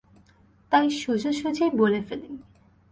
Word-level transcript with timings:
তাই, 0.71 0.87
সোজাসুজিই 1.01 1.71
বলে 1.79 1.99
ফেলি। 2.07 2.29